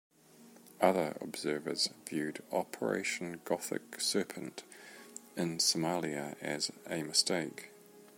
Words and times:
Other 0.81 1.15
observers 1.21 1.89
viewed 2.09 2.43
Operation 2.51 3.39
Gothic 3.45 4.01
Serpent 4.01 4.63
in 5.37 5.59
Somalia 5.59 6.35
as 6.41 6.71
a 6.89 7.03
mistake. 7.03 7.69